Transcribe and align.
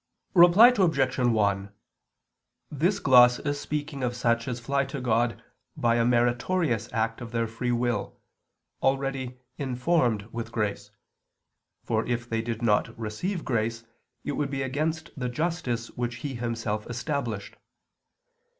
Reply 0.33 0.73
Obj. 0.75 1.19
1: 1.19 1.73
This 2.71 2.97
gloss 2.97 3.37
is 3.37 3.59
speaking 3.59 4.01
of 4.01 4.15
such 4.15 4.47
as 4.47 4.59
fly 4.59 4.83
to 4.85 4.99
God 4.99 5.43
by 5.77 5.97
a 5.97 6.05
meritorious 6.05 6.91
act 6.91 7.21
of 7.21 7.31
their 7.31 7.45
free 7.45 7.71
will, 7.71 8.19
already 8.81 9.37
informed 9.59 10.23
with 10.33 10.51
grace; 10.51 10.89
for 11.83 12.03
if 12.07 12.27
they 12.27 12.41
did 12.41 12.63
not 12.63 12.97
receive 12.97 13.45
grace, 13.45 13.83
it 14.23 14.31
would 14.31 14.49
be 14.49 14.63
against 14.63 15.11
the 15.15 15.29
justice 15.29 15.91
which 15.91 16.15
He 16.25 16.33
Himself 16.33 16.87
established. 16.89 17.57